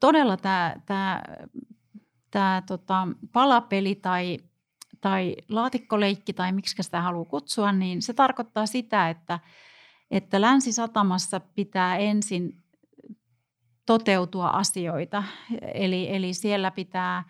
[0.00, 1.22] todella tämä, tämä,
[2.30, 4.38] tämä tota, palapeli tai,
[5.00, 9.38] tai laatikkoleikki tai miksi sitä haluaa kutsua, niin se tarkoittaa sitä, että,
[10.10, 12.59] että Länsi-Satamassa pitää ensin
[13.90, 15.22] toteutua asioita.
[15.74, 17.24] Eli, eli siellä pitää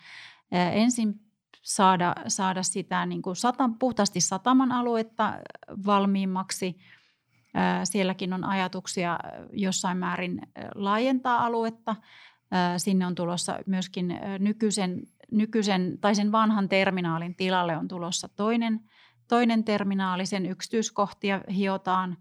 [0.52, 1.20] ensin
[1.62, 5.32] saada, saada sitä niin kuin sata, puhtaasti sataman aluetta
[5.86, 6.76] valmiimmaksi.
[7.84, 9.18] Sielläkin on ajatuksia
[9.52, 10.40] jossain määrin
[10.74, 11.96] laajentaa aluetta.
[12.76, 18.80] Sinne on tulossa myöskin nykyisen, nykyisen tai sen vanhan terminaalin tilalle on tulossa toinen,
[19.28, 20.26] toinen terminaali.
[20.26, 22.16] Sen yksityiskohtia hiotaan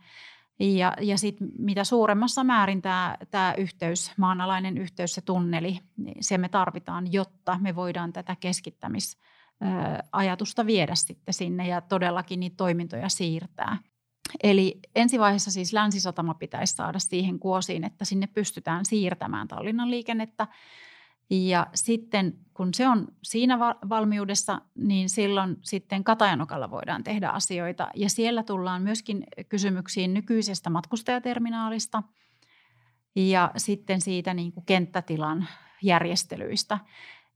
[0.60, 6.50] ja, ja sitten mitä suuremmassa määrin tämä, yhteys, maanalainen yhteys, se tunneli, niin se me
[6.50, 13.78] tarvitaan, jotta me voidaan tätä keskittämisajatusta viedä sitten sinne ja todellakin niitä toimintoja siirtää.
[14.44, 20.48] Eli ensivaiheessa siis Länsisatama pitäisi saada siihen kuosiin, että sinne pystytään siirtämään Tallinnan liikennettä–
[21.30, 27.88] ja sitten kun se on siinä valmiudessa, niin silloin sitten Katajanokalla voidaan tehdä asioita.
[27.96, 32.04] Ja siellä tullaan myöskin kysymyksiin nykyisestä matkustajaterminaalista
[33.16, 35.48] ja sitten siitä niin kuin kenttätilan
[35.84, 36.80] järjestelyistä.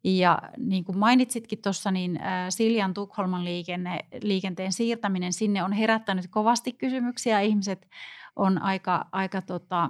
[0.04, 6.74] Ja niin kuin mainitsitkin tuossa, niin Siljan Tukholman liikenne, liikenteen siirtäminen sinne on herättänyt kovasti
[6.74, 7.40] kysymyksiä.
[7.40, 7.88] Ihmiset
[8.36, 9.90] on aika, aika tota,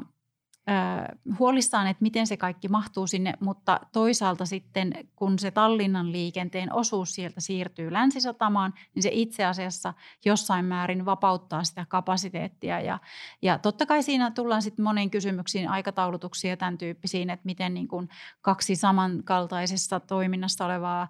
[1.40, 7.16] huolissaan, että miten se kaikki mahtuu sinne, mutta toisaalta sitten kun se Tallinnan liikenteen osuus
[7.16, 9.94] sieltä siirtyy länsisatamaan, niin se itse asiassa
[10.26, 12.80] jossain määrin vapauttaa sitä kapasiteettia.
[12.80, 13.00] Ja,
[13.42, 17.88] ja totta kai siinä tullaan sitten monen kysymyksiin aikataulutuksia ja tämän tyyppisiin, että miten niin
[17.88, 18.10] kuin
[18.42, 21.08] kaksi samankaltaisessa toiminnassa olevaa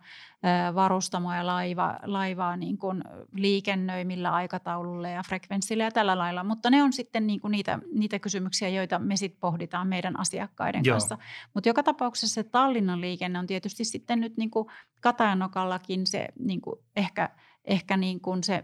[0.75, 3.03] varustamoa ja laiva, laivaa niin kuin
[3.35, 6.43] liikennöi millä aikataululla ja frekvenssillä ja tällä lailla.
[6.43, 10.81] Mutta ne on sitten niin kuin niitä, niitä kysymyksiä, joita me sitten pohditaan meidän asiakkaiden
[10.85, 10.93] Joo.
[10.93, 11.17] kanssa.
[11.53, 14.67] Mutta joka tapauksessa se Tallinnan liikenne on tietysti sitten nyt niin kuin
[15.01, 17.29] Katajanokallakin se niin kuin ehkä,
[17.65, 18.63] ehkä niin kuin se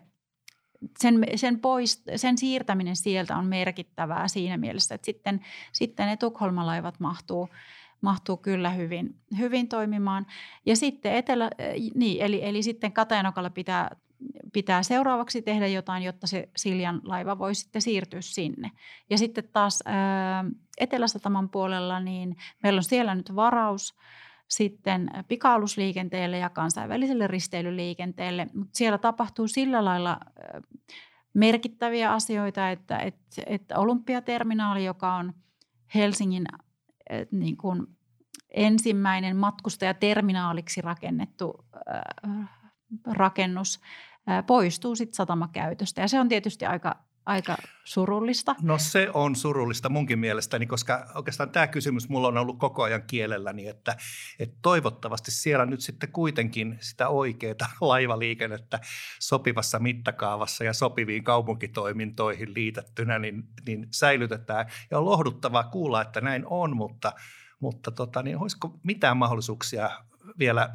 [0.99, 5.39] sen, sen, pois, sen siirtäminen sieltä on merkittävää siinä mielessä, että sitten,
[5.71, 7.49] sitten ne Tukholmalaivat mahtuu,
[8.01, 10.25] mahtuu kyllä hyvin, hyvin toimimaan.
[10.65, 11.49] Ja sitten etelä,
[11.95, 13.95] niin, eli, eli sitten Katajanokalla pitää,
[14.53, 18.71] pitää seuraavaksi tehdä jotain, jotta se Siljan laiva voi sitten siirtyä sinne.
[19.09, 20.45] Ja sitten taas ää,
[20.77, 23.97] Eteläsataman puolella, niin meillä on siellä nyt varaus
[24.47, 30.19] sitten pikaalusliikenteelle ja kansainväliselle risteilyliikenteelle, mutta siellä tapahtuu sillä lailla
[31.33, 35.33] merkittäviä asioita, että, että, että olympiaterminaali, joka on
[35.95, 36.45] Helsingin
[37.31, 37.87] niin kuin
[38.49, 42.49] ensimmäinen matkustajaterminaaliksi rakennettu äh,
[43.07, 43.79] rakennus
[44.29, 46.01] äh, poistuu sitten satamakäytöstä.
[46.01, 46.95] Ja se on tietysti aika,
[47.29, 48.55] aika surullista.
[48.61, 53.03] No se on surullista munkin mielestäni, koska oikeastaan tämä kysymys mulla on ollut koko ajan
[53.07, 53.95] kielelläni, että,
[54.39, 58.79] että toivottavasti siellä nyt sitten kuitenkin sitä oikeaa laivaliikennettä
[59.19, 64.65] sopivassa mittakaavassa ja sopiviin kaupunkitoimintoihin liitettynä niin, niin säilytetään.
[64.91, 67.13] Ja on lohduttavaa kuulla, että näin on, mutta–
[67.59, 69.89] mutta tota, niin olisiko mitään mahdollisuuksia
[70.39, 70.69] vielä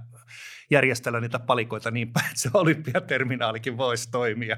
[0.70, 4.56] järjestellä niitä palikoita niin päin, että se olympiaterminaalikin voisi toimia?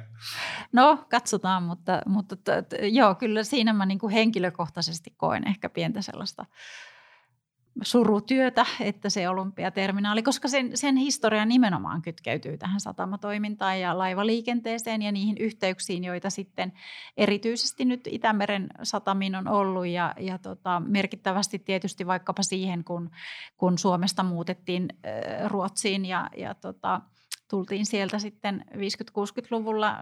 [0.73, 5.69] No katsotaan, mutta, mutta t- t- joo, kyllä siinä mä niin kuin henkilökohtaisesti koen ehkä
[5.69, 6.47] pientä sellaista
[7.83, 15.13] surutyötä, että se olympiaterminaali, koska sen, sen historia nimenomaan kytkeytyy tähän satamatoimintaan ja laivaliikenteeseen ja
[15.13, 16.73] niihin yhteyksiin, joita sitten
[17.17, 19.87] erityisesti nyt Itämeren satamiin on ollut.
[19.87, 23.11] Ja, ja tota, merkittävästi tietysti vaikkapa siihen, kun,
[23.57, 24.89] kun Suomesta muutettiin
[25.47, 27.01] Ruotsiin ja, ja tota,
[27.49, 29.97] tultiin sieltä sitten 50-60-luvulla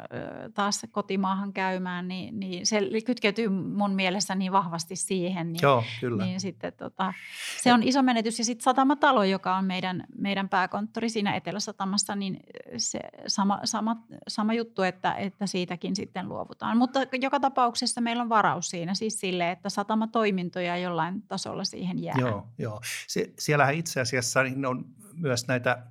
[0.54, 5.52] taas kotimaahan käymään, niin, niin se kytkeytyy mun mielessä niin vahvasti siihen.
[5.52, 6.24] Niin, Joo, kyllä.
[6.24, 7.14] Niin sitten tota,
[7.62, 8.38] se on iso menetys.
[8.38, 12.40] Ja sitten Satamatalo, joka on meidän, meidän pääkonttori siinä Etelä-Satamassa, niin
[12.76, 13.96] se sama, sama,
[14.28, 16.78] sama juttu, että, että siitäkin sitten luovutaan.
[16.78, 22.16] Mutta joka tapauksessa meillä on varaus siinä siis sille, että satamatoimintoja jollain tasolla siihen jää.
[22.18, 22.80] Joo, joo.
[23.06, 24.84] Sie- siellähän itse asiassa niin on
[25.20, 25.86] myös näitä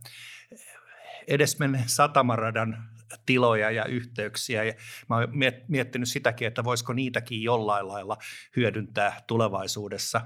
[1.27, 2.89] edesmenneen satamaradan
[3.25, 4.63] tiloja ja yhteyksiä.
[4.63, 4.73] Ja
[5.09, 5.27] mä oon
[5.67, 8.17] miettinyt sitäkin, että voisiko niitäkin jollain lailla
[8.55, 10.21] hyödyntää tulevaisuudessa.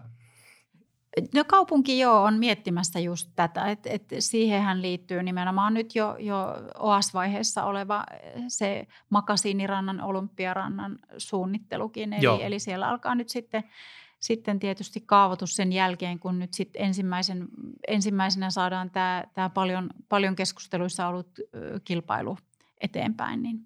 [1.34, 6.38] No kaupunki joo on miettimässä just tätä, että, että siihenhän liittyy nimenomaan nyt jo, jo
[6.76, 8.04] OAS-vaiheessa oleva
[8.48, 12.14] se Makasiinirannan, Olympiarannan suunnittelukin.
[12.14, 13.64] Eli, eli siellä alkaa nyt sitten
[14.20, 17.48] sitten tietysti kaavoitus sen jälkeen, kun nyt sitten ensimmäisen,
[17.88, 18.92] ensimmäisenä saadaan
[19.34, 21.40] tämä paljon, paljon keskusteluissa ollut
[21.84, 22.38] kilpailu
[22.82, 23.66] eteenpäin, niin,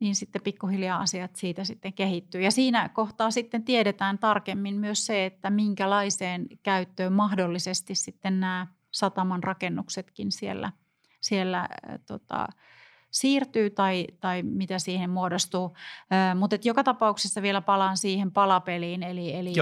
[0.00, 2.42] niin sitten pikkuhiljaa asiat siitä sitten kehittyy.
[2.42, 9.42] Ja siinä kohtaa sitten tiedetään tarkemmin myös se, että minkälaiseen käyttöön mahdollisesti sitten nämä sataman
[9.42, 10.72] rakennuksetkin siellä,
[11.20, 11.68] siellä
[12.06, 12.48] tota,
[13.10, 15.76] siirtyy tai, tai mitä siihen muodostuu.
[16.34, 19.52] Mutta joka tapauksessa vielä palaan siihen palapeliin, eli, eli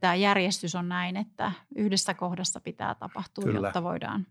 [0.00, 3.66] tämä järjestys on näin, että yhdessä kohdassa pitää tapahtua, Kyllä.
[3.66, 4.26] jotta voidaan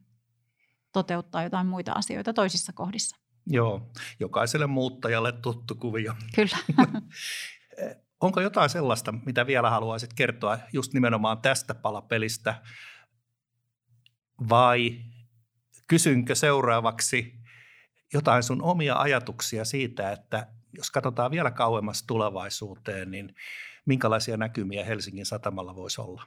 [0.93, 3.17] toteuttaa jotain muita asioita toisissa kohdissa.
[3.47, 6.13] Joo, jokaiselle muuttajalle tuttu kuvio.
[6.35, 6.57] Kyllä.
[8.21, 12.61] Onko jotain sellaista, mitä vielä haluaisit kertoa just nimenomaan tästä palapelistä
[14.49, 14.99] vai
[15.87, 17.38] kysynkö seuraavaksi
[18.13, 20.47] jotain sun omia ajatuksia siitä, että
[20.77, 23.35] jos katsotaan vielä kauemmas tulevaisuuteen, niin
[23.85, 26.23] minkälaisia näkymiä Helsingin satamalla voisi olla?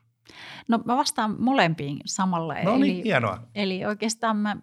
[0.68, 2.55] No mä vastaan molempiin samalla.
[2.64, 3.43] No niin, eli, hienoa.
[3.55, 4.57] Eli oikeastaan mä,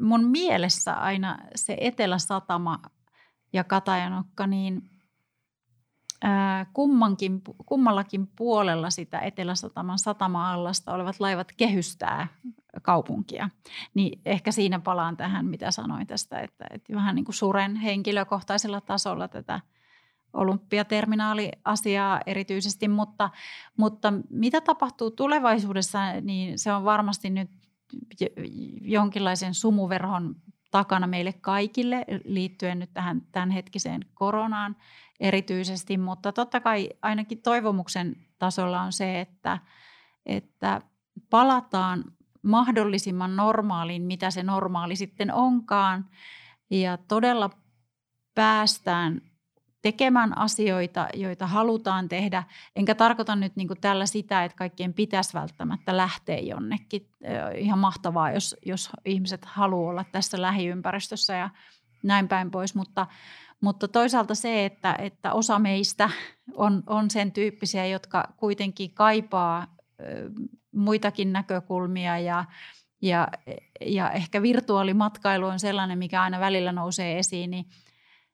[0.00, 2.82] mun mielessä aina se Etelä-Satama
[3.52, 4.82] ja Katajanokka, niin–
[6.72, 12.28] kummankin, kummallakin puolella sitä Etelä-Sataman satama-allasta olevat laivat kehystää
[12.80, 13.50] kaupunkia.
[13.94, 18.80] Niin ehkä siinä palaan tähän, mitä sanoin tästä, että, että vähän niin kuin suren henkilökohtaisella
[18.80, 19.60] tasolla tätä
[20.32, 23.30] olympiaterminaaliasiaa erityisesti, mutta,
[23.76, 27.50] mutta mitä tapahtuu tulevaisuudessa, niin se on varmasti nyt
[28.80, 30.36] jonkinlaisen sumuverhon
[30.70, 34.76] takana meille kaikille liittyen nyt tähän tämänhetkiseen koronaan
[35.20, 39.58] erityisesti, mutta totta kai ainakin toivomuksen tasolla on se, että,
[40.26, 40.80] että
[41.30, 42.04] palataan
[42.48, 46.06] mahdollisimman normaaliin, mitä se normaali sitten onkaan,
[46.70, 47.50] ja todella
[48.34, 49.20] päästään
[49.82, 52.42] tekemään asioita, joita halutaan tehdä.
[52.76, 57.10] Enkä tarkoita nyt niin kuin tällä sitä, että kaikkien pitäisi välttämättä lähteä jonnekin.
[57.56, 61.50] Ihan mahtavaa, jos, jos ihmiset haluaa olla tässä lähiympäristössä ja
[62.02, 63.06] näin päin pois, mutta,
[63.60, 66.10] mutta toisaalta se, että, että osa meistä
[66.54, 69.66] on, on sen tyyppisiä, jotka kuitenkin kaipaa
[70.72, 72.44] muitakin näkökulmia ja,
[73.02, 73.28] ja,
[73.80, 77.64] ja ehkä virtuaalimatkailu on sellainen, mikä aina välillä nousee esiin, niin,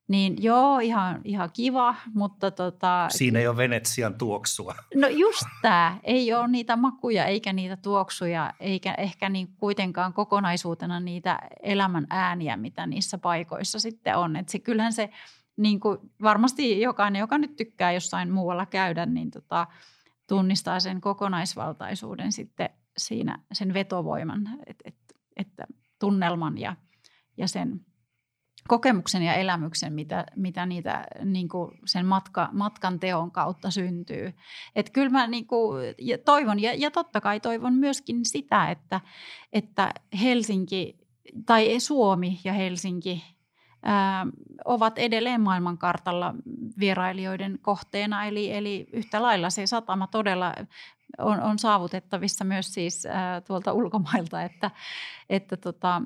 [0.08, 3.06] niin joo, ihan, ihan kiva, mutta tota...
[3.10, 4.74] Siinä ei ole Venetsian tuoksua.
[4.94, 11.00] No just tämä, ei ole niitä makuja eikä niitä tuoksuja, eikä ehkä niin kuitenkaan kokonaisuutena
[11.00, 14.36] niitä elämän ääniä, mitä niissä paikoissa sitten on.
[14.36, 15.10] Et se, kyllähän se
[15.56, 19.66] niin kuin varmasti jokainen, joka nyt tykkää jossain muualla käydä, niin tota,
[20.28, 24.96] tunnistaa sen kokonaisvaltaisuuden sitten siinä, sen vetovoiman, että et,
[25.36, 25.66] että
[25.98, 26.76] tunnelman ja,
[27.36, 27.80] ja sen
[28.68, 34.32] kokemuksen ja elämyksen, mitä, mitä niitä niin kuin sen matka, matkan teon kautta syntyy.
[34.76, 39.00] Että kyllä mä niin kuin, ja toivon, ja, ja totta kai toivon myöskin sitä, että,
[39.52, 40.98] että Helsinki
[41.46, 43.33] tai Suomi ja Helsinki
[44.64, 46.34] ovat edelleen maailmankartalla
[46.78, 48.24] vierailijoiden kohteena.
[48.26, 50.54] Eli, eli yhtä lailla se satama todella
[51.18, 54.70] on, on saavutettavissa myös siis ää, tuolta ulkomailta, että,
[55.30, 56.02] että tota,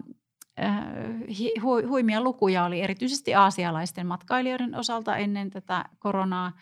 [1.89, 6.53] huimia lukuja oli erityisesti aasialaisten matkailijoiden osalta ennen tätä koronaa.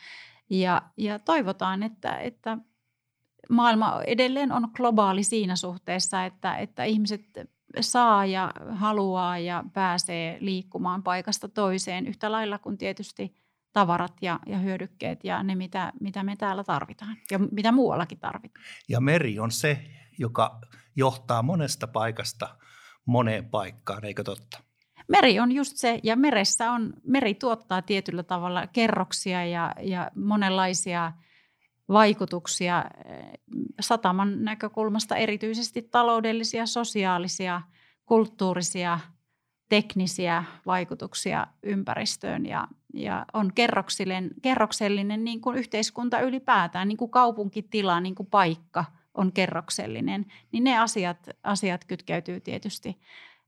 [0.50, 2.58] Ja, ja toivotaan, että, että
[3.50, 7.20] maailma edelleen on globaali siinä suhteessa, että, että ihmiset
[7.80, 13.36] saa ja haluaa ja pääsee liikkumaan paikasta toiseen yhtä lailla kuin tietysti
[13.72, 18.64] tavarat ja, ja hyödykkeet ja ne, mitä, mitä me täällä tarvitaan ja mitä muuallakin tarvitaan.
[18.88, 19.84] Ja meri on se,
[20.18, 20.60] joka
[20.96, 22.48] johtaa monesta paikasta–
[23.06, 24.58] moneen paikkaan, eikö totta?
[25.08, 31.12] Meri on just se, ja meressä on, meri tuottaa tietyllä tavalla kerroksia ja, ja monenlaisia
[31.88, 32.84] vaikutuksia
[33.80, 37.62] sataman näkökulmasta, erityisesti taloudellisia, sosiaalisia,
[38.06, 38.98] kulttuurisia,
[39.68, 48.00] teknisiä vaikutuksia ympäristöön ja, ja on kerroksellinen, kerroksellinen niin kuin yhteiskunta ylipäätään, niin kuin kaupunkitila,
[48.00, 48.84] niin kuin paikka
[49.14, 53.00] on kerroksellinen, niin ne asiat, asiat kytkeytyy tietysti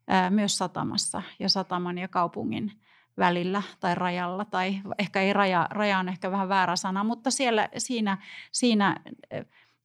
[0.09, 2.73] ää, myös satamassa ja sataman ja kaupungin
[3.19, 7.69] välillä tai rajalla, tai ehkä ei raja, raja on ehkä vähän väärä sana, mutta siellä,
[7.79, 8.19] siinä,
[8.53, 8.97] siinä,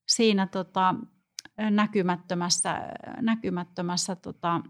[0.06, 0.96] siinä tota,
[1.58, 2.82] näkymättömässä,
[3.22, 4.62] näkymättömässä tota,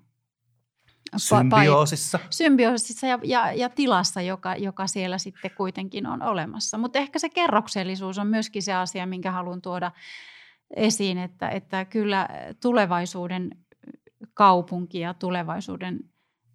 [1.18, 2.20] Symbioosissa.
[2.30, 6.78] Symbioosissa ja, ja, ja tilassa, joka, joka siellä sitten kuitenkin on olemassa.
[6.78, 9.92] Mutta ehkä se kerroksellisuus on myöskin se asia, minkä haluan tuoda
[10.76, 12.30] esiin, että, että kyllä
[12.62, 13.50] tulevaisuuden
[14.34, 16.00] kaupunki ja tulevaisuuden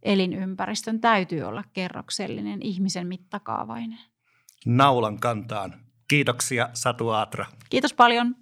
[0.03, 3.99] elinympäristön täytyy olla kerroksellinen, ihmisen mittakaavainen.
[4.66, 5.74] Naulan kantaan.
[6.09, 7.46] Kiitoksia Satu Aatra.
[7.70, 8.36] Kiitos paljon.